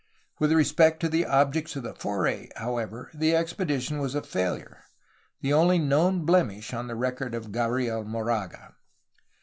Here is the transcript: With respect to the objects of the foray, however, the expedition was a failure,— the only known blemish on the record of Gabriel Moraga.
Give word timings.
With 0.39 0.51
respect 0.51 0.99
to 1.01 1.09
the 1.09 1.27
objects 1.27 1.75
of 1.75 1.83
the 1.83 1.93
foray, 1.93 2.49
however, 2.55 3.11
the 3.13 3.35
expedition 3.35 3.99
was 3.99 4.15
a 4.15 4.23
failure,— 4.23 4.85
the 5.41 5.53
only 5.53 5.77
known 5.77 6.25
blemish 6.25 6.73
on 6.73 6.87
the 6.87 6.95
record 6.95 7.35
of 7.35 7.51
Gabriel 7.51 8.03
Moraga. 8.03 8.73